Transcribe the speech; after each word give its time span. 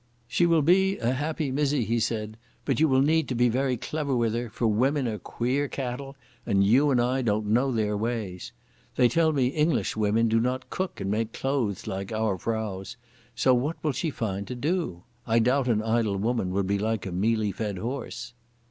"She 0.27 0.47
will 0.47 0.63
be 0.63 0.97
a 0.97 1.11
happy 1.11 1.51
mysie," 1.51 1.85
he 1.85 1.99
said, 1.99 2.35
"but 2.65 2.79
you 2.79 2.87
will 2.87 3.03
need 3.03 3.27
to 3.27 3.35
be 3.35 3.49
very 3.49 3.77
clever 3.77 4.15
with 4.15 4.33
her, 4.33 4.49
for 4.49 4.65
women 4.65 5.07
are 5.07 5.19
queer 5.19 5.67
cattle 5.67 6.15
and 6.43 6.63
you 6.63 6.89
and 6.89 6.99
I 6.99 7.21
don't 7.21 7.45
know 7.45 7.71
their 7.71 7.95
ways. 7.95 8.51
They 8.95 9.07
tell 9.07 9.31
me 9.31 9.49
English 9.49 9.95
women 9.95 10.27
do 10.27 10.39
not 10.39 10.71
cook 10.71 10.99
and 11.01 11.11
make 11.11 11.33
clothes 11.33 11.85
like 11.85 12.11
our 12.11 12.35
vrouws, 12.35 12.97
so 13.35 13.53
what 13.53 13.77
will 13.83 13.91
she 13.91 14.09
find 14.09 14.47
to 14.47 14.55
do? 14.55 15.03
I 15.27 15.37
doubt 15.37 15.67
an 15.67 15.83
idle 15.83 16.17
woman 16.17 16.49
will 16.49 16.63
be 16.63 16.79
like 16.79 17.05
a 17.05 17.11
mealie 17.11 17.51
fed 17.51 17.77
horse." 17.77 18.33